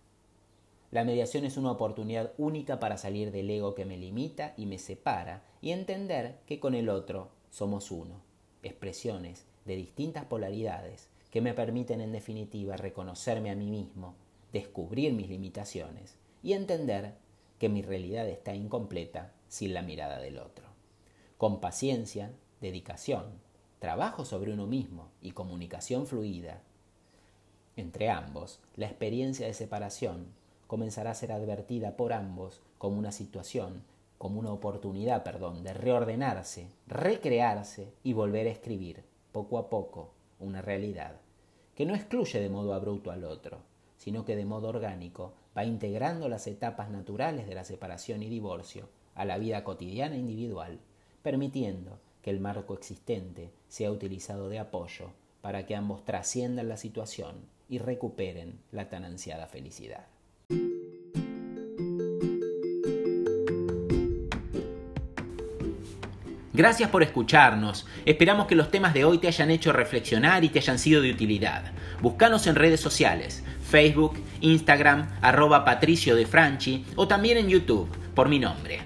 La 0.91 1.03
mediación 1.03 1.43
es 1.43 1.57
una 1.57 1.71
oportunidad 1.71 2.31
única 2.37 2.79
para 2.79 2.95
salir 2.97 3.33
del 3.33 3.49
ego 3.49 3.75
que 3.75 3.83
me 3.83 3.97
limita 3.97 4.53
y 4.55 4.67
me 4.67 4.79
separa 4.79 5.43
y 5.61 5.71
entender 5.71 6.37
que 6.45 6.61
con 6.61 6.75
el 6.75 6.87
otro 6.87 7.27
somos 7.49 7.91
uno, 7.91 8.21
expresiones 8.63 9.47
de 9.67 9.75
distintas 9.75 10.25
polaridades 10.25 11.09
que 11.29 11.41
me 11.41 11.53
permiten 11.53 12.01
en 12.01 12.11
definitiva 12.11 12.77
reconocerme 12.77 13.51
a 13.51 13.55
mí 13.55 13.69
mismo, 13.69 14.15
descubrir 14.51 15.13
mis 15.13 15.29
limitaciones 15.29 16.15
y 16.41 16.53
entender 16.53 17.13
que 17.59 17.69
mi 17.69 17.81
realidad 17.81 18.27
está 18.27 18.55
incompleta 18.55 19.33
sin 19.47 19.73
la 19.73 19.83
mirada 19.83 20.19
del 20.19 20.39
otro. 20.39 20.65
Con 21.37 21.59
paciencia, 21.59 22.31
dedicación, 22.61 23.25
trabajo 23.79 24.25
sobre 24.25 24.53
uno 24.53 24.65
mismo 24.65 25.09
y 25.21 25.31
comunicación 25.31 26.07
fluida 26.07 26.63
entre 27.77 28.09
ambos, 28.09 28.59
la 28.75 28.87
experiencia 28.87 29.45
de 29.45 29.53
separación 29.53 30.25
comenzará 30.65 31.11
a 31.11 31.15
ser 31.15 31.31
advertida 31.31 31.95
por 31.95 32.11
ambos 32.11 32.59
como 32.79 32.97
una 32.97 33.11
situación, 33.11 33.83
como 34.17 34.39
una 34.39 34.51
oportunidad, 34.51 35.23
perdón, 35.23 35.63
de 35.63 35.75
reordenarse, 35.75 36.69
recrearse 36.87 37.93
y 38.03 38.13
volver 38.13 38.47
a 38.47 38.49
escribir, 38.49 39.03
poco 39.37 39.59
a 39.59 39.69
poco, 39.69 40.15
una 40.39 40.63
realidad 40.63 41.21
que 41.75 41.85
no 41.85 41.93
excluye 41.93 42.39
de 42.39 42.49
modo 42.49 42.73
abrupto 42.73 43.11
al 43.11 43.23
otro, 43.23 43.59
sino 43.97 44.25
que 44.25 44.35
de 44.35 44.45
modo 44.45 44.69
orgánico 44.69 45.35
va 45.55 45.63
integrando 45.63 46.27
las 46.27 46.47
etapas 46.47 46.89
naturales 46.89 47.45
de 47.45 47.53
la 47.53 47.63
separación 47.63 48.23
y 48.23 48.29
divorcio 48.29 48.89
a 49.13 49.25
la 49.25 49.37
vida 49.37 49.63
cotidiana 49.63 50.17
individual, 50.17 50.79
permitiendo 51.21 51.99
que 52.23 52.31
el 52.31 52.39
marco 52.39 52.73
existente 52.73 53.51
sea 53.67 53.91
utilizado 53.91 54.49
de 54.49 54.57
apoyo 54.57 55.11
para 55.41 55.67
que 55.67 55.75
ambos 55.75 56.03
trasciendan 56.03 56.67
la 56.67 56.77
situación 56.77 57.35
y 57.69 57.77
recuperen 57.77 58.59
la 58.71 58.89
tan 58.89 59.05
ansiada 59.05 59.45
felicidad. 59.45 60.07
Gracias 66.57 66.89
por 66.89 67.03
escucharnos. 67.03 67.85
Esperamos 68.03 68.47
que 68.47 68.55
los 68.55 68.71
temas 68.71 68.95
de 68.95 69.05
hoy 69.05 69.19
te 69.19 69.27
hayan 69.27 69.51
hecho 69.51 69.71
reflexionar 69.73 70.43
y 70.43 70.49
te 70.49 70.57
hayan 70.57 70.79
sido 70.79 71.03
de 71.03 71.11
utilidad. 71.11 71.65
Búscanos 72.01 72.47
en 72.47 72.55
redes 72.55 72.79
sociales, 72.79 73.43
Facebook, 73.61 74.15
Instagram, 74.41 75.07
arroba 75.21 75.63
Patricio 75.63 76.15
de 76.15 76.25
Franchi 76.25 76.83
o 76.95 77.07
también 77.07 77.37
en 77.37 77.47
YouTube, 77.47 77.87
por 78.15 78.27
mi 78.27 78.39
nombre. 78.39 78.79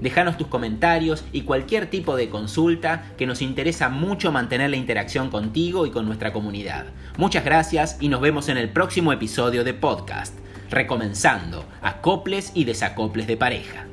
Déjanos 0.00 0.38
tus 0.38 0.46
comentarios 0.46 1.24
y 1.32 1.40
cualquier 1.40 1.90
tipo 1.90 2.14
de 2.14 2.28
consulta 2.28 3.10
que 3.18 3.26
nos 3.26 3.42
interesa 3.42 3.88
mucho 3.88 4.30
mantener 4.30 4.70
la 4.70 4.76
interacción 4.76 5.28
contigo 5.28 5.84
y 5.84 5.90
con 5.90 6.06
nuestra 6.06 6.32
comunidad. 6.32 6.86
Muchas 7.16 7.44
gracias 7.44 7.96
y 8.00 8.08
nos 8.08 8.20
vemos 8.20 8.48
en 8.48 8.56
el 8.56 8.68
próximo 8.68 9.12
episodio 9.12 9.64
de 9.64 9.74
podcast, 9.74 10.38
recomenzando 10.70 11.64
acoples 11.82 12.52
y 12.54 12.62
desacoples 12.62 13.26
de 13.26 13.36
pareja. 13.36 13.86